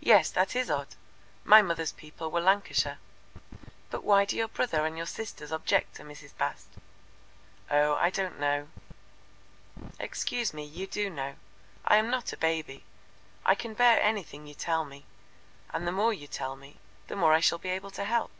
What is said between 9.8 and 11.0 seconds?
"Excuse me, you